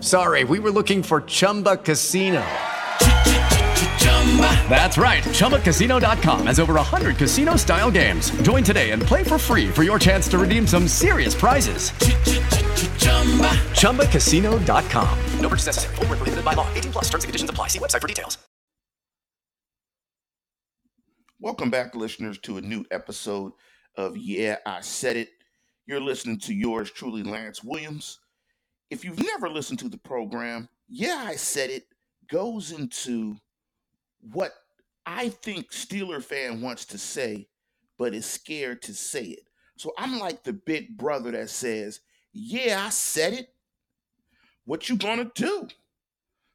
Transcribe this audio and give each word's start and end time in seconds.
sorry, 0.00 0.44
we 0.44 0.58
were 0.58 0.70
looking 0.70 1.02
for 1.02 1.22
Chumba 1.22 1.76
Casino. 1.76 2.44
That's 4.68 4.98
right. 4.98 5.22
ChumbaCasino.com 5.22 6.46
has 6.46 6.60
over 6.60 6.74
100 6.74 7.16
casino 7.16 7.56
style 7.56 7.90
games. 7.90 8.30
Join 8.42 8.62
today 8.62 8.90
and 8.90 9.00
play 9.02 9.22
for 9.24 9.38
free 9.38 9.68
for 9.68 9.82
your 9.82 9.98
chance 9.98 10.28
to 10.28 10.38
redeem 10.38 10.66
some 10.66 10.88
serious 10.88 11.34
prizes. 11.34 11.92
ChumbaCasino.com. 13.80 15.18
No 15.40 15.48
purchase 15.48 15.66
necessary. 15.66 15.94
Were 15.96 16.16
prohibited 16.16 16.44
by 16.44 16.52
law. 16.52 16.68
18 16.74 16.92
plus 16.92 17.04
terms 17.04 17.24
and 17.24 17.28
conditions 17.28 17.50
apply. 17.50 17.68
See 17.68 17.78
website 17.78 18.02
for 18.02 18.08
details. 18.08 18.36
Welcome 21.38 21.70
back, 21.70 21.94
listeners, 21.94 22.38
to 22.40 22.56
a 22.56 22.60
new 22.62 22.84
episode 22.90 23.52
of 23.96 24.16
Yeah, 24.16 24.56
I 24.66 24.80
Said 24.80 25.16
It. 25.16 25.28
You're 25.86 26.00
listening 26.00 26.38
to 26.40 26.54
yours 26.54 26.90
truly, 26.90 27.22
Lance 27.22 27.62
Williams. 27.62 28.18
If 28.90 29.04
you've 29.04 29.22
never 29.22 29.48
listened 29.48 29.78
to 29.80 29.88
the 29.88 29.98
program, 29.98 30.68
Yeah, 30.88 31.24
I 31.26 31.36
Said 31.36 31.70
It 31.70 31.86
goes 32.28 32.70
into 32.72 33.36
what 34.20 34.52
I 35.04 35.28
think 35.28 35.70
Steeler 35.70 36.22
fan 36.22 36.60
wants 36.60 36.84
to 36.86 36.98
say, 36.98 37.48
but 37.98 38.14
is 38.14 38.26
scared 38.26 38.82
to 38.82 38.94
say 38.94 39.24
it. 39.24 39.48
So 39.76 39.92
I'm 39.98 40.18
like 40.18 40.42
the 40.42 40.52
big 40.52 40.96
brother 40.96 41.30
that 41.32 41.50
says, 41.50 42.00
"Yeah, 42.32 42.84
I 42.86 42.90
said 42.90 43.34
it. 43.34 43.54
What 44.64 44.88
you 44.88 44.96
gonna 44.96 45.30
do?" 45.34 45.68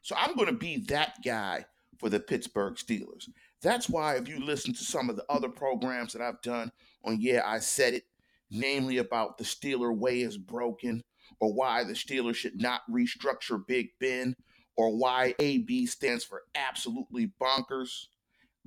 So 0.01 0.15
I'm 0.15 0.35
gonna 0.35 0.53
be 0.53 0.77
that 0.87 1.23
guy 1.23 1.65
for 1.97 2.09
the 2.09 2.19
Pittsburgh 2.19 2.75
Steelers. 2.75 3.29
That's 3.61 3.87
why 3.87 4.15
if 4.15 4.27
you 4.27 4.39
listen 4.39 4.73
to 4.73 4.83
some 4.83 5.09
of 5.09 5.15
the 5.15 5.25
other 5.29 5.49
programs 5.49 6.13
that 6.13 6.21
I've 6.21 6.41
done 6.41 6.71
on 7.03 7.21
Yeah, 7.21 7.41
I 7.45 7.59
Said 7.59 7.93
It, 7.93 8.07
namely 8.49 8.97
about 8.97 9.37
the 9.37 9.43
Steeler 9.43 9.95
way 9.95 10.21
is 10.21 10.37
broken, 10.37 11.03
or 11.41 11.51
why 11.51 11.83
the 11.83 11.93
Steelers 11.93 12.35
should 12.35 12.61
not 12.61 12.81
restructure 12.89 13.65
Big 13.67 13.89
Ben, 13.99 14.35
or 14.77 14.95
why 14.95 15.35
AB 15.39 15.87
stands 15.87 16.23
for 16.23 16.43
absolutely 16.55 17.31
bonkers. 17.41 18.05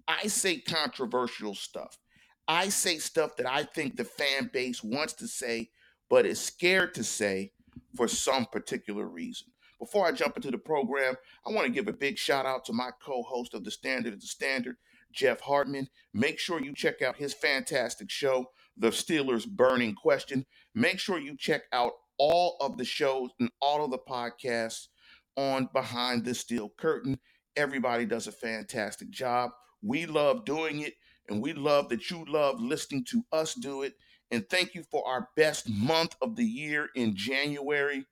I 0.07 0.27
say 0.27 0.59
controversial 0.59 1.55
stuff. 1.55 1.97
I 2.47 2.69
say 2.69 2.99
stuff 2.99 3.37
that 3.37 3.51
I 3.51 3.63
think 3.63 3.97
the 3.97 4.05
fan 4.05 4.51
base 4.53 4.83
wants 4.83 5.15
to 5.15 5.29
say, 5.29 5.71
but 6.11 6.27
is 6.27 6.41
scared 6.41 6.95
to 6.95 7.05
say 7.05 7.53
for 7.97 8.09
some 8.09 8.45
particular 8.47 9.07
reason. 9.07 9.47
Before 9.79 10.07
I 10.07 10.13
jump 10.13 10.37
into 10.37 10.51
the 10.51 10.59
program, 10.59 11.15
I 11.47 11.53
want 11.53 11.67
to 11.67 11.73
give 11.73 11.89
a 11.89 11.93
big 11.93 12.19
shout 12.19 12.45
out 12.45 12.65
to 12.67 12.73
my 12.73 12.91
co 13.03 13.23
host 13.23 13.55
of 13.55 13.65
The 13.65 13.71
Standard 13.71 14.13
at 14.13 14.21
the 14.21 14.27
Standard, 14.27 14.77
Jeff 15.13 15.41
Hartman. 15.41 15.89
Make 16.13 16.39
sure 16.39 16.63
you 16.63 16.75
check 16.75 17.03
out 17.03 17.17
his 17.17 17.33
fantastic 17.35 18.11
show, 18.11 18.51
The 18.77 18.89
Steelers 18.89 19.47
Burning 19.47 19.95
Question. 19.95 20.45
Make 20.75 20.99
sure 20.99 21.19
you 21.19 21.37
check 21.37 21.63
out 21.73 21.93
all 22.19 22.57
of 22.61 22.77
the 22.77 22.85
shows 22.85 23.31
and 23.41 23.51
all 23.61 23.85
of 23.85 23.91
the 23.91 23.99
podcasts 23.99 24.89
on 25.37 25.69
Behind 25.73 26.25
the 26.25 26.35
Steel 26.35 26.73
Curtain. 26.77 27.19
Everybody 27.57 28.07
does 28.07 28.27
a 28.27 28.33
fantastic 28.33 29.11
job. 29.11 29.51
We 29.83 30.07
love 30.07 30.45
doing 30.45 30.81
it, 30.81 30.95
and 31.29 31.43
we 31.43 31.53
love 31.53 31.89
that 31.91 32.11
you 32.11 32.25
love 32.27 32.61
listening 32.61 33.05
to 33.11 33.23
us 33.33 33.55
do 33.55 33.83
it. 33.83 33.95
And 34.31 34.49
thank 34.49 34.75
you 34.75 34.83
for 34.91 35.07
our 35.07 35.29
best 35.37 35.69
month 35.69 36.17
of 36.21 36.37
the 36.37 36.45
year 36.45 36.89
in 36.95 37.15
January. 37.15 38.07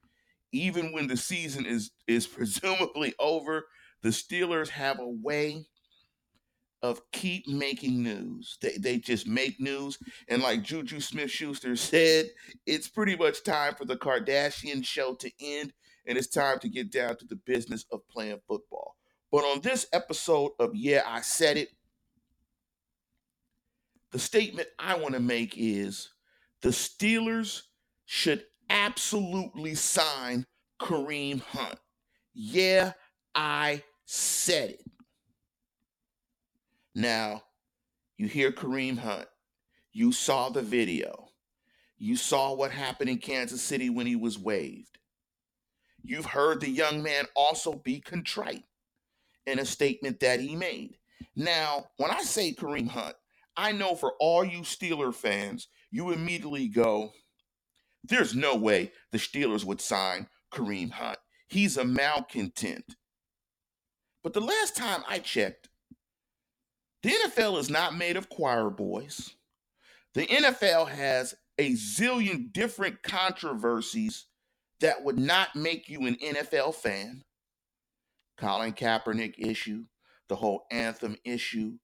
Even 0.53 0.93
when 0.93 1.07
the 1.07 1.17
season 1.17 1.67
is 1.67 1.91
is 2.07 2.27
presumably 2.29 3.15
over, 3.19 3.67
the 4.03 4.11
Steelers 4.11 4.69
have 4.69 4.99
a 5.01 5.09
way 5.09 5.65
of 6.83 7.01
keep 7.13 7.47
making 7.47 8.03
news. 8.03 8.59
They 8.61 8.77
they 8.79 8.99
just 8.99 9.27
make 9.27 9.61
news. 9.61 9.99
And 10.29 10.43
like 10.43 10.63
Juju 10.63 11.01
Smith 11.01 11.31
Schuster 11.31 11.77
said, 11.77 12.27
it's 12.67 12.89
pretty 12.89 13.17
much 13.17 13.45
time 13.45 13.75
for 13.75 13.85
the 13.85 13.97
Kardashian 13.97 14.85
show 14.85 15.15
to 15.15 15.31
end 15.41 15.73
and 16.07 16.19
it's 16.19 16.27
time 16.27 16.59
to 16.61 16.69
get 16.69 16.91
down 16.91 17.17
to 17.17 17.25
the 17.27 17.37
business 17.37 17.85
of 17.93 18.07
playing 18.09 18.41
football. 18.49 18.97
But 19.31 19.45
on 19.45 19.61
this 19.61 19.87
episode 19.93 20.53
of 20.59 20.75
Yeah, 20.75 21.03
I 21.07 21.21
Said 21.21 21.57
It, 21.57 21.69
the 24.11 24.19
statement 24.19 24.69
I 24.79 24.97
want 24.97 25.15
to 25.15 25.21
make 25.21 25.55
is 25.57 26.11
the 26.61 26.69
Steelers 26.69 27.63
should 28.05 28.45
absolutely 28.69 29.75
sign 29.75 30.47
Kareem 30.81 31.41
Hunt. 31.41 31.79
Yeah, 32.35 32.93
I 33.35 33.83
said 34.05 34.71
it. 34.71 34.81
Now, 36.95 37.43
you 38.17 38.29
hear 38.29 38.53
Kareem 38.53 38.99
Hunt. 38.99 39.27
You 39.93 40.13
saw 40.13 40.49
the 40.49 40.63
video. 40.63 41.29
You 41.99 42.17
saw 42.17 42.55
what 42.55 42.71
happened 42.71 43.11
in 43.11 43.19
Kansas 43.19 43.63
City 43.63 43.89
when 43.89 44.07
he 44.07 44.17
was 44.17 44.39
waived. 44.39 44.99
You've 46.03 46.27
heard 46.27 46.61
the 46.61 46.71
young 46.71 47.03
man 47.03 47.27
also 47.37 47.75
be 47.75 48.01
contrite 48.01 48.65
in 49.47 49.59
a 49.59 49.65
statement 49.65 50.21
that 50.21 50.41
he 50.41 50.57
made. 50.57 50.97
Now, 51.37 51.87
when 51.97 52.11
I 52.11 52.23
say 52.23 52.53
Kareem 52.53 52.89
Hunt, 52.89 53.15
I 53.57 53.73
know 53.73 53.95
for 53.95 54.15
all 54.19 54.45
you 54.45 54.61
Steeler 54.61 55.15
fans, 55.15 55.69
you 55.91 56.11
immediately 56.11 56.69
go, 56.69 57.13
there's 58.05 58.35
no 58.35 58.57
way 58.57 58.93
the 59.13 59.19
Steelers 59.19 59.65
would 59.65 59.81
sign 59.81 60.27
Kareem 60.53 60.91
Hunt. 60.91 61.19
He's 61.49 61.77
a 61.77 61.85
malcontent. 61.85 62.97
But 64.25 64.33
the 64.33 64.41
last 64.41 64.77
time 64.77 65.03
I 65.09 65.19
checked, 65.19 65.69
the 67.03 67.11
NFL 67.11 67.59
is 67.59 67.71
not 67.71 67.97
made 67.97 68.17
of 68.17 68.29
choir 68.29 68.71
boys. 68.71 69.35
The 70.15 70.27
NFL 70.27 70.89
has 70.89 71.35
a 71.59 71.73
zillion 71.73 72.53
different 72.53 73.03
controversies 73.03 74.27
that 74.81 75.03
would 75.05 75.19
not 75.19 75.55
make 75.55 75.89
you 75.89 76.07
an 76.07 76.17
NFL 76.17 76.75
fan. 76.75 77.25
Colin 78.37 78.73
Kaepernick 78.73 79.35
issue, 79.39 79.85
the 80.29 80.37
whole 80.37 80.67
anthem 80.71 81.17
issue, 81.25 81.75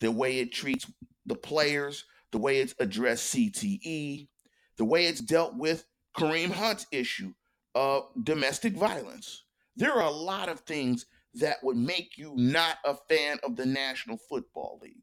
the 0.00 0.10
way 0.10 0.38
it 0.38 0.52
treats 0.52 0.90
the 1.26 1.34
players, 1.34 2.04
the 2.32 2.38
way 2.38 2.58
it's 2.58 2.74
addressed 2.78 3.34
CTE, 3.34 4.28
the 4.76 4.84
way 4.84 5.06
it's 5.06 5.20
dealt 5.20 5.56
with 5.56 5.86
Kareem 6.16 6.50
Hunt's 6.50 6.86
issue 6.92 7.32
of 7.74 8.04
domestic 8.22 8.74
violence. 8.76 9.44
There 9.76 9.92
are 9.92 10.02
a 10.02 10.10
lot 10.10 10.48
of 10.48 10.60
things 10.60 11.06
that 11.34 11.62
would 11.62 11.76
make 11.76 12.16
you 12.16 12.32
not 12.36 12.78
a 12.84 12.94
fan 13.08 13.38
of 13.42 13.56
the 13.56 13.66
National 13.66 14.16
Football 14.16 14.78
League. 14.82 15.02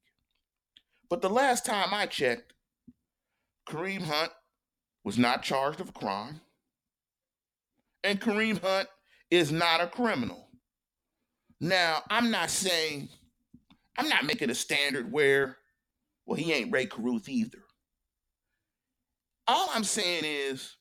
But 1.09 1.21
the 1.21 1.29
last 1.29 1.65
time 1.65 1.89
I 1.93 2.05
checked, 2.05 2.53
Kareem 3.67 4.03
Hunt 4.03 4.31
was 5.03 5.17
not 5.17 5.43
charged 5.43 5.81
of 5.81 5.89
a 5.89 5.93
crime. 5.93 6.41
And 8.03 8.19
Kareem 8.19 8.61
Hunt 8.61 8.87
is 9.29 9.51
not 9.51 9.81
a 9.81 9.87
criminal. 9.87 10.47
Now, 11.59 12.01
I'm 12.09 12.31
not 12.31 12.49
saying, 12.49 13.09
I'm 13.97 14.09
not 14.09 14.25
making 14.25 14.49
a 14.49 14.55
standard 14.55 15.11
where, 15.11 15.57
well, 16.25 16.37
he 16.37 16.53
ain't 16.53 16.71
Rae 16.71 16.85
Carruth 16.85 17.29
either. 17.29 17.59
All 19.47 19.69
I'm 19.73 19.83
saying 19.83 20.23
is, 20.25 20.75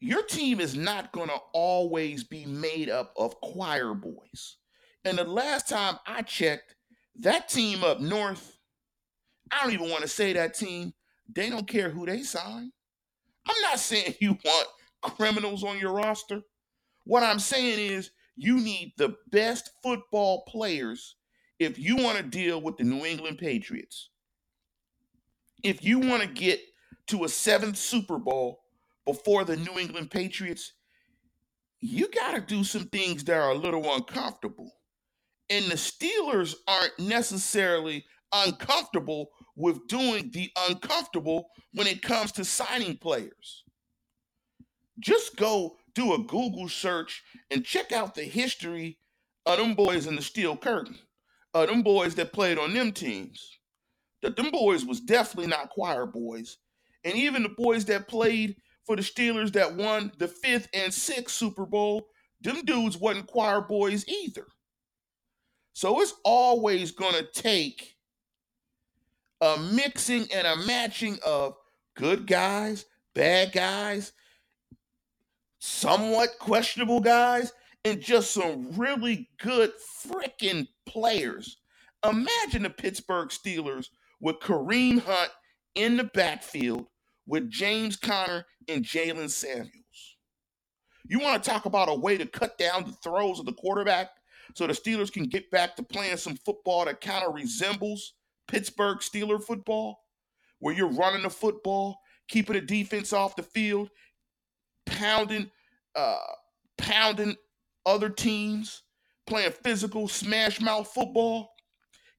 your 0.00 0.22
team 0.22 0.60
is 0.60 0.76
not 0.76 1.12
going 1.12 1.28
to 1.28 1.38
always 1.52 2.24
be 2.24 2.46
made 2.46 2.88
up 2.88 3.12
of 3.16 3.40
choir 3.40 3.94
boys. 3.94 4.56
And 5.04 5.18
the 5.18 5.24
last 5.24 5.68
time 5.68 5.96
I 6.06 6.22
checked, 6.22 6.74
that 7.20 7.48
team 7.48 7.82
up 7.82 8.00
north, 8.00 8.58
I 9.50 9.62
don't 9.62 9.72
even 9.72 9.90
want 9.90 10.02
to 10.02 10.08
say 10.08 10.32
that 10.34 10.54
team. 10.54 10.92
They 11.34 11.50
don't 11.50 11.66
care 11.66 11.90
who 11.90 12.06
they 12.06 12.22
sign. 12.22 12.72
I'm 13.48 13.62
not 13.62 13.78
saying 13.80 14.14
you 14.20 14.38
want 14.44 14.68
criminals 15.16 15.64
on 15.64 15.78
your 15.78 15.92
roster. 15.92 16.42
What 17.04 17.22
I'm 17.22 17.38
saying 17.38 17.78
is 17.78 18.10
you 18.36 18.60
need 18.60 18.92
the 18.96 19.16
best 19.30 19.70
football 19.82 20.44
players 20.46 21.16
if 21.58 21.78
you 21.78 21.96
want 21.96 22.18
to 22.18 22.22
deal 22.22 22.60
with 22.60 22.76
the 22.76 22.84
New 22.84 23.04
England 23.04 23.38
Patriots. 23.38 24.10
If 25.64 25.82
you 25.82 25.98
want 25.98 26.22
to 26.22 26.28
get 26.28 26.60
to 27.08 27.24
a 27.24 27.28
seventh 27.28 27.76
Super 27.76 28.18
Bowl 28.18 28.60
before 29.08 29.42
the 29.42 29.56
New 29.56 29.78
England 29.78 30.10
Patriots, 30.10 30.74
you 31.80 32.10
got 32.10 32.34
to 32.34 32.42
do 32.42 32.62
some 32.62 32.88
things 32.88 33.24
that 33.24 33.40
are 33.40 33.52
a 33.52 33.54
little 33.54 33.94
uncomfortable. 33.94 34.70
And 35.48 35.64
the 35.64 35.76
Steelers 35.76 36.54
aren't 36.68 36.98
necessarily 36.98 38.04
uncomfortable 38.34 39.30
with 39.56 39.88
doing 39.88 40.30
the 40.34 40.50
uncomfortable 40.68 41.48
when 41.72 41.86
it 41.86 42.02
comes 42.02 42.32
to 42.32 42.44
signing 42.44 42.98
players. 42.98 43.64
Just 45.00 45.36
go 45.36 45.76
do 45.94 46.12
a 46.12 46.18
Google 46.18 46.68
search 46.68 47.22
and 47.50 47.64
check 47.64 47.92
out 47.92 48.14
the 48.14 48.24
history 48.24 48.98
of 49.46 49.56
them 49.56 49.74
boys 49.74 50.06
in 50.06 50.16
the 50.16 50.22
Steel 50.22 50.54
Curtain, 50.54 50.98
of 51.54 51.68
them 51.68 51.80
boys 51.80 52.14
that 52.16 52.34
played 52.34 52.58
on 52.58 52.74
them 52.74 52.92
teams. 52.92 53.58
That 54.20 54.36
them 54.36 54.50
boys 54.50 54.84
was 54.84 55.00
definitely 55.00 55.48
not 55.48 55.70
choir 55.70 56.04
boys. 56.04 56.58
And 57.04 57.14
even 57.14 57.42
the 57.42 57.48
boys 57.48 57.86
that 57.86 58.06
played 58.06 58.56
for 58.88 58.96
the 58.96 59.02
Steelers 59.02 59.52
that 59.52 59.76
won 59.76 60.10
the 60.16 60.26
fifth 60.26 60.66
and 60.72 60.92
sixth 60.92 61.36
Super 61.36 61.66
Bowl, 61.66 62.08
them 62.40 62.64
dudes 62.64 62.96
wasn't 62.96 63.26
choir 63.26 63.60
boys 63.60 64.08
either. 64.08 64.46
So 65.74 66.00
it's 66.00 66.14
always 66.24 66.90
going 66.90 67.12
to 67.12 67.26
take 67.30 67.96
a 69.42 69.58
mixing 69.74 70.26
and 70.34 70.46
a 70.46 70.56
matching 70.66 71.18
of 71.24 71.56
good 71.96 72.26
guys, 72.26 72.86
bad 73.14 73.52
guys, 73.52 74.12
somewhat 75.58 76.30
questionable 76.40 77.00
guys, 77.00 77.52
and 77.84 78.00
just 78.00 78.30
some 78.30 78.72
really 78.72 79.28
good 79.38 79.72
freaking 80.06 80.66
players. 80.86 81.58
Imagine 82.08 82.62
the 82.62 82.70
Pittsburgh 82.70 83.28
Steelers 83.28 83.88
with 84.18 84.40
Kareem 84.40 85.02
Hunt 85.02 85.30
in 85.74 85.98
the 85.98 86.04
backfield 86.04 86.86
with 87.28 87.50
James 87.50 87.96
Conner 87.96 88.44
and 88.68 88.82
Jaylen 88.82 89.30
Samuels. 89.30 90.16
You 91.06 91.20
want 91.20 91.42
to 91.42 91.48
talk 91.48 91.66
about 91.66 91.88
a 91.88 91.94
way 91.94 92.18
to 92.18 92.26
cut 92.26 92.58
down 92.58 92.84
the 92.84 92.92
throws 92.92 93.38
of 93.38 93.46
the 93.46 93.52
quarterback 93.52 94.08
so 94.54 94.66
the 94.66 94.72
Steelers 94.72 95.12
can 95.12 95.24
get 95.24 95.50
back 95.50 95.76
to 95.76 95.82
playing 95.82 96.16
some 96.16 96.36
football 96.36 96.86
that 96.86 97.00
kind 97.00 97.24
of 97.24 97.34
resembles 97.34 98.14
Pittsburgh 98.48 98.98
Steeler 98.98 99.42
football, 99.42 100.00
where 100.58 100.74
you're 100.74 100.90
running 100.90 101.22
the 101.22 101.30
football, 101.30 101.98
keeping 102.28 102.54
the 102.54 102.62
defense 102.62 103.12
off 103.12 103.36
the 103.36 103.42
field, 103.42 103.90
pounding, 104.86 105.50
uh, 105.94 106.16
pounding 106.78 107.36
other 107.84 108.08
teams, 108.08 108.82
playing 109.26 109.52
physical 109.52 110.08
smash 110.08 110.60
mouth 110.60 110.88
football. 110.88 111.50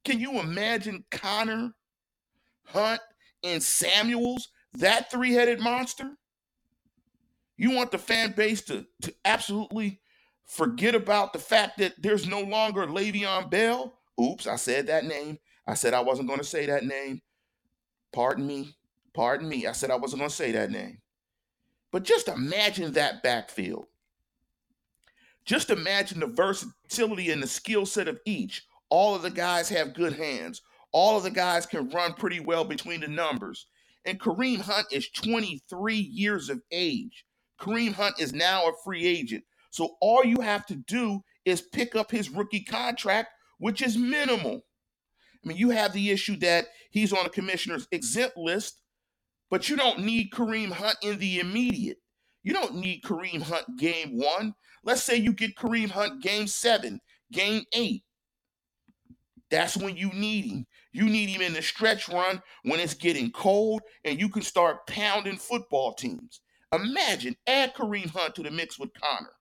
Can 0.06 0.20
you 0.20 0.40
imagine 0.40 1.04
Conner, 1.10 1.72
Hunt, 2.68 3.02
and 3.44 3.62
Samuels, 3.62 4.50
that 4.74 5.12
three-headed 5.12 5.60
monster? 5.60 6.12
You 7.58 7.72
want 7.72 7.92
the 7.92 7.98
fan 7.98 8.32
base 8.32 8.62
to, 8.64 8.86
to 9.02 9.14
absolutely 9.26 10.00
forget 10.46 10.96
about 10.96 11.34
the 11.34 11.40
fact 11.40 11.78
that 11.80 11.94
there's 12.02 12.28
no 12.28 12.42
longer 12.42 12.88
Le'Veon 12.88 13.50
Bell. 13.50 14.00
Oops, 14.22 14.48
I 14.48 14.56
said 14.56 14.88
that 14.88 15.06
name. 15.06 15.38
I 15.68 15.74
said 15.74 15.94
I 15.94 16.02
wasn't 16.02 16.28
going 16.28 16.40
to 16.40 16.46
say 16.46 16.66
that 16.66 16.86
name. 16.86 17.22
Pardon 18.14 18.48
me. 18.48 18.76
Pardon 19.14 19.48
me. 19.48 19.68
I 19.68 19.74
said 19.74 19.92
I 19.92 19.98
wasn't 19.98 20.22
going 20.22 20.30
to 20.30 20.36
say 20.36 20.52
that 20.54 20.72
name. 20.72 21.00
But 21.92 22.04
just 22.04 22.28
imagine 22.28 22.94
that 22.94 23.24
backfield. 23.24 23.88
Just 25.46 25.70
imagine 25.70 26.20
the 26.20 26.28
versatility 26.28 27.32
and 27.32 27.42
the 27.42 27.48
skill 27.48 27.86
set 27.86 28.08
of 28.08 28.20
each. 28.26 28.66
All 28.90 29.16
of 29.16 29.22
the 29.22 29.32
guys 29.32 29.70
have 29.70 29.94
good 29.94 30.14
hands. 30.14 30.62
All 30.92 31.18
of 31.18 31.24
the 31.24 31.32
guys 31.32 31.66
can 31.66 31.90
run 31.90 32.14
pretty 32.14 32.40
well 32.40 32.64
between 32.64 33.02
the 33.02 33.08
numbers. 33.08 33.68
And 34.10 34.20
Kareem 34.20 34.62
Hunt 34.62 34.88
is 34.92 35.08
23 35.12 35.94
years 35.94 36.50
of 36.50 36.64
age. 36.72 37.26
Kareem 37.62 37.94
Hunt 37.94 38.20
is 38.20 38.34
now 38.34 38.68
a 38.68 38.74
free 38.84 39.06
agent. 39.06 39.44
So 39.70 39.98
all 40.02 40.26
you 40.26 40.42
have 40.42 40.66
to 40.66 40.76
do 40.76 41.22
is 41.46 41.62
pick 41.62 41.96
up 41.96 42.10
his 42.10 42.32
rookie 42.32 42.64
contract, 42.64 43.30
which 43.60 43.84
is 43.84 44.00
minimal. 44.00 44.64
I 45.46 45.48
mean, 45.48 45.58
you 45.58 45.70
have 45.70 45.94
the 45.94 46.10
issue 46.10 46.38
that 46.38 46.70
he's 46.90 47.14
on 47.14 47.24
the 47.24 47.30
commissioner's 47.30 47.88
exempt 47.92 48.36
list, 48.36 48.82
but 49.52 49.70
you 49.70 49.78
don't 49.78 50.00
need 50.00 50.32
Kareem 50.32 50.72
Hunt 50.72 50.98
in 51.04 51.20
the 51.20 51.40
immediate. 51.40 51.98
You 52.42 52.54
don't 52.54 52.78
need 52.78 53.04
Kareem 53.04 53.44
Hunt 53.44 53.78
game 53.78 54.18
one. 54.18 54.56
Let's 54.84 55.04
say 55.04 55.18
you 55.18 55.34
get 55.34 55.56
Kareem 55.56 55.92
Hunt 55.92 56.24
game 56.24 56.48
seven, 56.48 57.00
game 57.32 57.66
eight. 57.74 58.06
That's 59.52 59.78
when 59.78 59.96
you 59.96 60.12
need 60.14 60.46
him. 60.46 60.66
You 60.92 61.06
need 61.06 61.30
him 61.30 61.42
in 61.42 61.54
the 61.54 61.62
stretch 61.62 62.10
run 62.10 62.42
when 62.64 62.80
it's 62.80 62.94
getting 62.94 63.32
cold 63.32 63.82
and 64.06 64.20
you 64.20 64.30
can 64.30 64.42
start 64.42 64.88
pounding 64.88 65.38
football 65.38 65.94
teams. 65.94 66.42
Imagine 66.74 67.36
add 67.48 67.74
Kareem 67.74 68.10
Hunt 68.10 68.36
to 68.36 68.44
the 68.44 68.52
mix 68.52 68.80
with 68.80 68.90
Conner. 68.94 69.34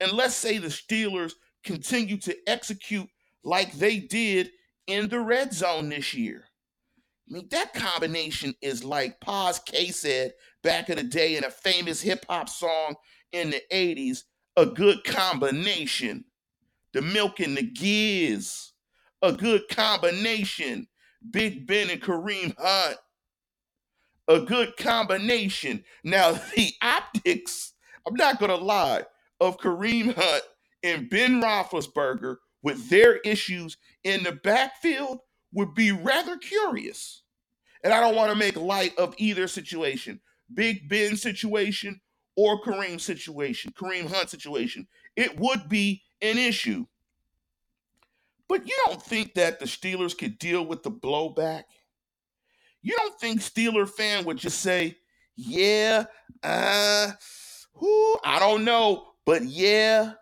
And 0.00 0.12
let's 0.12 0.34
say 0.34 0.58
the 0.58 0.68
Steelers 0.68 1.32
continue 1.64 2.16
to 2.18 2.36
execute 2.46 3.08
like 3.44 3.72
they 3.72 3.98
did 3.98 4.50
in 4.86 5.08
the 5.08 5.20
red 5.20 5.52
zone 5.52 5.88
this 5.88 6.14
year. 6.14 6.44
I 7.28 7.34
mean, 7.34 7.48
that 7.50 7.72
combination 7.72 8.54
is 8.60 8.84
like 8.84 9.20
Paz 9.20 9.60
K 9.60 9.88
said 9.88 10.32
back 10.62 10.90
in 10.90 10.96
the 10.96 11.04
day 11.04 11.36
in 11.36 11.44
a 11.44 11.50
famous 11.50 12.00
hip 12.00 12.24
hop 12.28 12.48
song 12.48 12.96
in 13.32 13.50
the 13.50 13.62
80s 13.72 14.24
a 14.56 14.66
good 14.66 15.04
combination. 15.04 16.24
The 16.92 17.02
milk 17.02 17.40
and 17.40 17.56
the 17.56 17.62
giz, 17.62 18.71
a 19.22 19.32
good 19.32 19.68
combination. 19.68 20.86
Big 21.30 21.66
Ben 21.66 21.88
and 21.90 22.02
Kareem 22.02 22.54
Hunt, 22.58 22.96
a 24.28 24.40
good 24.40 24.76
combination. 24.76 25.84
Now, 26.04 26.32
the 26.56 26.72
optics, 26.82 27.74
I'm 28.06 28.14
not 28.14 28.38
going 28.38 28.50
to 28.50 28.64
lie, 28.64 29.04
of 29.40 29.58
Kareem 29.58 30.14
Hunt 30.14 30.42
and 30.82 31.08
Ben 31.08 31.40
Roethlisberger 31.40 32.36
with 32.62 32.88
their 32.88 33.16
issues 33.18 33.76
in 34.04 34.22
the 34.24 34.32
backfield 34.32 35.20
would 35.52 35.74
be 35.74 35.92
rather 35.92 36.36
curious. 36.36 37.22
And 37.84 37.92
I 37.92 38.00
don't 38.00 38.14
want 38.14 38.30
to 38.32 38.38
make 38.38 38.56
light 38.56 38.96
of 38.98 39.14
either 39.18 39.48
situation 39.48 40.20
Big 40.54 40.88
Ben 40.88 41.16
situation 41.16 42.00
or 42.36 42.62
Kareem 42.62 43.00
situation, 43.00 43.72
Kareem 43.72 44.08
Hunt 44.08 44.30
situation. 44.30 44.86
It 45.16 45.38
would 45.38 45.68
be 45.68 46.02
an 46.20 46.38
issue. 46.38 46.86
But 48.52 48.66
you 48.68 48.76
don't 48.84 49.00
think 49.00 49.32
that 49.32 49.60
the 49.60 49.64
Steelers 49.64 50.16
could 50.16 50.38
deal 50.38 50.66
with 50.66 50.82
the 50.82 50.90
blowback? 50.90 51.62
You 52.82 52.94
don't 52.98 53.18
think 53.18 53.40
Steeler 53.40 53.88
fan 53.88 54.26
would 54.26 54.36
just 54.36 54.60
say, 54.60 54.98
yeah, 55.36 56.04
uh, 56.42 57.12
who, 57.72 58.16
I 58.22 58.38
don't 58.38 58.66
know, 58.66 59.06
but 59.24 59.42
yeah, 59.44 60.12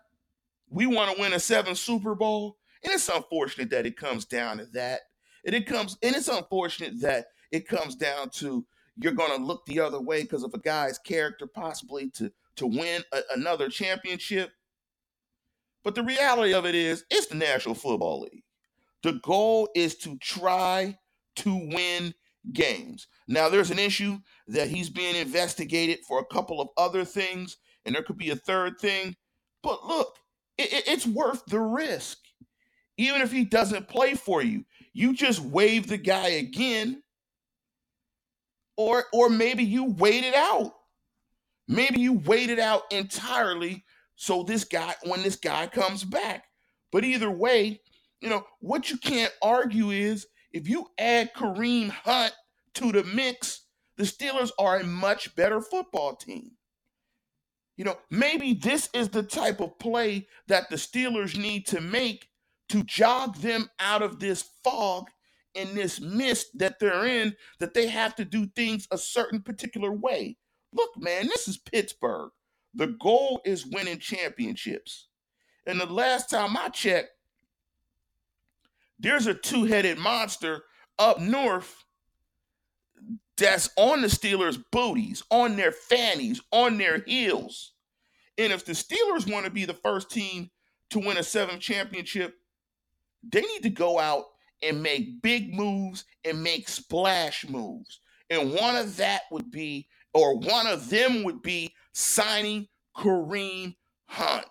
we 0.69 0.85
want 0.85 1.13
to 1.13 1.21
win 1.21 1.33
a 1.33 1.41
seven 1.41 1.75
Super 1.75 2.15
Bowl. 2.15 2.55
And 2.85 2.93
it's 2.93 3.09
unfortunate 3.09 3.69
that 3.71 3.85
it 3.85 3.97
comes 3.97 4.23
down 4.23 4.59
to 4.59 4.65
that. 4.67 5.01
And 5.45 5.53
it 5.53 5.65
comes, 5.67 5.97
and 6.01 6.15
it's 6.15 6.29
unfortunate 6.29 7.01
that 7.01 7.25
it 7.51 7.67
comes 7.67 7.97
down 7.97 8.29
to 8.35 8.65
you're 8.95 9.11
going 9.11 9.37
to 9.37 9.43
look 9.43 9.65
the 9.65 9.81
other 9.81 9.99
way 9.99 10.21
because 10.21 10.43
of 10.43 10.53
a 10.53 10.59
guy's 10.59 10.97
character, 10.97 11.47
possibly 11.47 12.09
to 12.11 12.31
to 12.55 12.65
win 12.65 13.01
a, 13.11 13.19
another 13.35 13.67
championship. 13.67 14.53
But 15.83 15.95
the 15.95 16.03
reality 16.03 16.53
of 16.53 16.65
it 16.65 16.75
is, 16.75 17.05
it's 17.09 17.27
the 17.27 17.35
National 17.35 17.75
Football 17.75 18.21
League. 18.21 18.43
The 19.03 19.13
goal 19.23 19.69
is 19.75 19.95
to 19.97 20.17
try 20.19 20.97
to 21.37 21.55
win 21.55 22.13
games. 22.53 23.07
Now, 23.27 23.49
there's 23.49 23.71
an 23.71 23.79
issue 23.79 24.19
that 24.47 24.67
he's 24.67 24.89
being 24.89 25.15
investigated 25.15 25.99
for 26.07 26.19
a 26.19 26.33
couple 26.33 26.61
of 26.61 26.69
other 26.77 27.05
things, 27.05 27.57
and 27.85 27.95
there 27.95 28.03
could 28.03 28.17
be 28.17 28.29
a 28.29 28.35
third 28.35 28.79
thing. 28.79 29.15
But 29.63 29.85
look, 29.85 30.17
it, 30.57 30.71
it, 30.71 30.83
it's 30.87 31.07
worth 31.07 31.45
the 31.45 31.59
risk. 31.59 32.17
Even 32.97 33.21
if 33.21 33.31
he 33.31 33.45
doesn't 33.45 33.87
play 33.87 34.13
for 34.13 34.43
you, 34.43 34.65
you 34.93 35.13
just 35.13 35.39
waive 35.39 35.87
the 35.87 35.97
guy 35.97 36.27
again, 36.29 37.01
or 38.77 39.05
or 39.13 39.29
maybe 39.29 39.63
you 39.63 39.85
wait 39.85 40.23
it 40.23 40.35
out. 40.35 40.73
Maybe 41.67 42.01
you 42.01 42.13
wait 42.13 42.49
it 42.49 42.59
out 42.59 42.83
entirely 42.91 43.85
so 44.21 44.43
this 44.43 44.63
guy 44.65 44.93
when 45.01 45.23
this 45.23 45.35
guy 45.35 45.65
comes 45.65 46.03
back. 46.03 46.45
But 46.91 47.03
either 47.03 47.31
way, 47.31 47.81
you 48.19 48.29
know 48.29 48.45
what 48.59 48.91
you 48.91 48.97
can't 48.97 49.33
argue 49.41 49.89
is 49.89 50.27
if 50.51 50.69
you 50.69 50.85
add 50.99 51.33
Kareem 51.33 51.89
Hunt 51.89 52.31
to 52.75 52.91
the 52.91 53.03
mix, 53.03 53.65
the 53.97 54.03
Steelers 54.03 54.51
are 54.59 54.77
a 54.77 54.83
much 54.83 55.35
better 55.35 55.59
football 55.59 56.15
team. 56.15 56.51
You 57.77 57.85
know, 57.85 57.97
maybe 58.11 58.53
this 58.53 58.89
is 58.93 59.09
the 59.09 59.23
type 59.23 59.59
of 59.59 59.79
play 59.79 60.27
that 60.47 60.69
the 60.69 60.75
Steelers 60.75 61.35
need 61.35 61.65
to 61.67 61.81
make 61.81 62.27
to 62.69 62.83
jog 62.83 63.37
them 63.37 63.71
out 63.79 64.03
of 64.03 64.19
this 64.19 64.43
fog 64.63 65.07
and 65.55 65.69
this 65.69 65.99
mist 65.99 66.59
that 66.59 66.77
they're 66.79 67.07
in, 67.07 67.35
that 67.59 67.73
they 67.73 67.87
have 67.87 68.15
to 68.17 68.25
do 68.25 68.45
things 68.55 68.87
a 68.91 68.99
certain 68.99 69.41
particular 69.41 69.91
way. 69.91 70.37
Look, 70.73 70.91
man, 70.95 71.25
this 71.25 71.47
is 71.47 71.57
Pittsburgh. 71.57 72.29
The 72.73 72.87
goal 72.87 73.41
is 73.45 73.65
winning 73.65 73.99
championships. 73.99 75.07
And 75.65 75.79
the 75.79 75.85
last 75.85 76.29
time 76.29 76.55
I 76.57 76.69
checked, 76.69 77.09
there's 78.99 79.27
a 79.27 79.33
two 79.33 79.65
headed 79.65 79.97
monster 79.97 80.63
up 80.99 81.19
north 81.19 81.83
that's 83.37 83.69
on 83.75 84.01
the 84.01 84.07
Steelers' 84.07 84.63
booties, 84.71 85.23
on 85.31 85.55
their 85.55 85.71
fannies, 85.71 86.41
on 86.51 86.77
their 86.77 87.03
heels. 87.05 87.73
And 88.37 88.53
if 88.53 88.65
the 88.65 88.73
Steelers 88.73 89.31
want 89.31 89.45
to 89.45 89.51
be 89.51 89.65
the 89.65 89.73
first 89.73 90.11
team 90.11 90.51
to 90.91 90.99
win 90.99 91.17
a 91.17 91.23
seventh 91.23 91.61
championship, 91.61 92.35
they 93.23 93.41
need 93.41 93.63
to 93.63 93.69
go 93.69 93.99
out 93.99 94.25
and 94.63 94.83
make 94.83 95.21
big 95.21 95.53
moves 95.53 96.05
and 96.23 96.43
make 96.43 96.69
splash 96.69 97.47
moves. 97.49 97.99
And 98.29 98.53
one 98.53 98.75
of 98.75 98.97
that 98.97 99.23
would 99.31 99.49
be, 99.51 99.87
or 100.13 100.37
one 100.37 100.67
of 100.67 100.89
them 100.89 101.23
would 101.23 101.41
be 101.41 101.73
signing 101.93 102.67
Kareem 102.97 103.75
Hunt. 104.05 104.45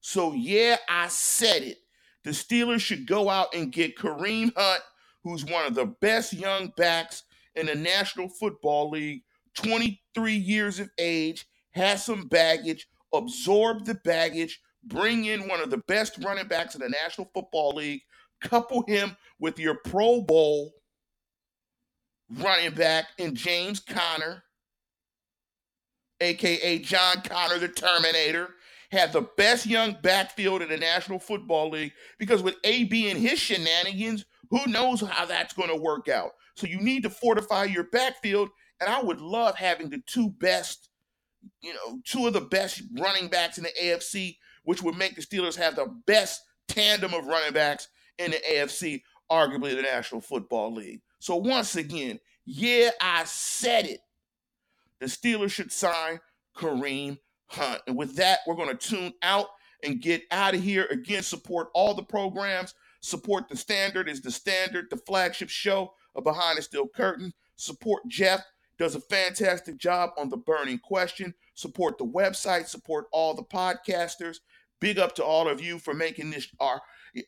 So, 0.00 0.32
yeah, 0.32 0.76
I 0.88 1.08
said 1.08 1.62
it. 1.62 1.78
The 2.24 2.30
Steelers 2.30 2.80
should 2.80 3.06
go 3.06 3.28
out 3.28 3.54
and 3.54 3.72
get 3.72 3.96
Kareem 3.96 4.52
Hunt, 4.56 4.82
who's 5.24 5.44
one 5.44 5.66
of 5.66 5.74
the 5.74 5.86
best 6.00 6.32
young 6.32 6.72
backs 6.76 7.24
in 7.54 7.66
the 7.66 7.74
National 7.74 8.28
Football 8.28 8.90
League, 8.90 9.22
23 9.54 10.34
years 10.34 10.80
of 10.80 10.90
age, 10.98 11.46
has 11.72 12.04
some 12.04 12.28
baggage, 12.28 12.88
absorb 13.12 13.84
the 13.84 13.94
baggage, 14.04 14.60
bring 14.84 15.26
in 15.26 15.48
one 15.48 15.60
of 15.60 15.70
the 15.70 15.82
best 15.88 16.22
running 16.24 16.48
backs 16.48 16.74
in 16.74 16.80
the 16.80 16.88
National 16.88 17.30
Football 17.34 17.74
League, 17.74 18.02
couple 18.40 18.84
him 18.86 19.16
with 19.38 19.58
your 19.58 19.76
Pro 19.84 20.20
Bowl 20.20 20.72
running 22.38 22.74
back 22.74 23.06
in 23.18 23.34
James 23.34 23.80
Conner, 23.80 24.42
aka 26.22 26.78
John 26.78 27.22
Connor 27.22 27.58
the 27.58 27.68
Terminator, 27.68 28.54
had 28.90 29.12
the 29.12 29.28
best 29.36 29.66
young 29.66 29.96
backfield 30.02 30.62
in 30.62 30.68
the 30.68 30.76
National 30.76 31.18
Football 31.18 31.70
League 31.70 31.92
because 32.18 32.42
with 32.42 32.56
AB 32.64 33.10
and 33.10 33.18
his 33.18 33.38
shenanigans, 33.38 34.26
who 34.50 34.66
knows 34.66 35.00
how 35.00 35.24
that's 35.24 35.54
going 35.54 35.70
to 35.70 35.76
work 35.76 36.08
out. 36.08 36.32
So 36.54 36.66
you 36.66 36.78
need 36.78 37.02
to 37.04 37.10
fortify 37.10 37.64
your 37.64 37.84
backfield, 37.84 38.50
and 38.80 38.90
I 38.90 39.02
would 39.02 39.20
love 39.20 39.56
having 39.56 39.88
the 39.88 40.02
two 40.06 40.28
best, 40.28 40.90
you 41.62 41.72
know, 41.72 42.00
two 42.04 42.26
of 42.26 42.34
the 42.34 42.42
best 42.42 42.82
running 42.98 43.28
backs 43.28 43.56
in 43.56 43.64
the 43.64 43.72
AFC, 43.82 44.36
which 44.64 44.82
would 44.82 44.96
make 44.96 45.16
the 45.16 45.22
Steelers 45.22 45.56
have 45.56 45.74
the 45.74 45.86
best 46.06 46.42
tandem 46.68 47.14
of 47.14 47.26
running 47.26 47.54
backs 47.54 47.88
in 48.18 48.32
the 48.32 48.40
AFC, 48.52 49.02
arguably 49.30 49.74
the 49.74 49.82
National 49.82 50.20
Football 50.20 50.74
League. 50.74 51.00
So 51.18 51.36
once 51.36 51.76
again, 51.76 52.20
yeah, 52.44 52.90
I 53.00 53.24
said 53.24 53.86
it. 53.86 54.00
The 55.02 55.08
Steelers 55.08 55.50
should 55.50 55.72
sign 55.72 56.20
Kareem 56.56 57.18
Hunt. 57.48 57.82
And 57.88 57.96
with 57.96 58.14
that, 58.16 58.38
we're 58.46 58.54
going 58.54 58.76
to 58.76 58.88
tune 58.88 59.12
out 59.20 59.48
and 59.82 60.00
get 60.00 60.22
out 60.30 60.54
of 60.54 60.62
here. 60.62 60.86
Again, 60.92 61.24
support 61.24 61.70
all 61.74 61.94
the 61.94 62.04
programs. 62.04 62.74
Support 63.00 63.48
the 63.48 63.56
standard 63.56 64.08
is 64.08 64.20
the 64.20 64.30
standard, 64.30 64.86
the 64.90 64.96
flagship 64.96 65.48
show 65.48 65.92
of 66.14 66.22
Behind 66.22 66.56
the 66.56 66.62
Steel 66.62 66.86
Curtain. 66.86 67.32
Support 67.56 68.04
Jeff, 68.06 68.44
does 68.78 68.94
a 68.94 69.00
fantastic 69.00 69.76
job 69.76 70.10
on 70.16 70.28
the 70.28 70.36
burning 70.36 70.78
question. 70.78 71.34
Support 71.54 71.98
the 71.98 72.06
website, 72.06 72.68
support 72.68 73.06
all 73.10 73.34
the 73.34 73.42
podcasters. 73.42 74.38
Big 74.80 75.00
up 75.00 75.16
to 75.16 75.24
all 75.24 75.48
of 75.48 75.60
you 75.60 75.80
for 75.80 75.94
making 75.94 76.30
this 76.30 76.46
our 76.60 76.80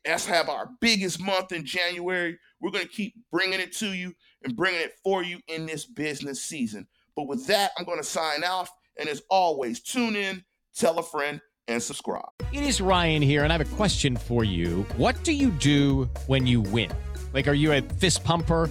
let's 0.06 0.26
have 0.26 0.48
our 0.48 0.70
biggest 0.80 1.20
month 1.20 1.50
in 1.50 1.64
January. 1.64 2.38
We're 2.60 2.70
going 2.70 2.86
to 2.86 2.90
keep 2.90 3.14
bringing 3.32 3.60
it 3.60 3.72
to 3.78 3.92
you 3.92 4.14
and 4.44 4.56
bringing 4.56 4.80
it 4.80 4.92
for 5.02 5.24
you 5.24 5.40
in 5.48 5.66
this 5.66 5.84
business 5.84 6.42
season. 6.42 6.86
But 7.16 7.28
with 7.28 7.46
that, 7.46 7.72
I'm 7.78 7.84
going 7.84 7.98
to 7.98 8.04
sign 8.04 8.44
off. 8.44 8.70
And 8.98 9.08
as 9.08 9.22
always, 9.30 9.80
tune 9.80 10.16
in, 10.16 10.44
tell 10.76 10.98
a 10.98 11.02
friend, 11.02 11.40
and 11.68 11.82
subscribe. 11.82 12.28
It 12.52 12.62
is 12.62 12.80
Ryan 12.80 13.22
here, 13.22 13.42
and 13.44 13.52
I 13.52 13.56
have 13.56 13.72
a 13.72 13.76
question 13.76 14.16
for 14.16 14.44
you. 14.44 14.82
What 14.96 15.22
do 15.24 15.32
you 15.32 15.50
do 15.50 16.10
when 16.26 16.46
you 16.46 16.60
win? 16.60 16.90
Like, 17.32 17.48
are 17.48 17.54
you 17.54 17.72
a 17.72 17.80
fist 17.80 18.22
pumper? 18.24 18.70